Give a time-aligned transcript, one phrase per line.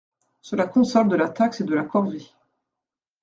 [0.41, 2.25] Cela console de la taxe et de la corvée.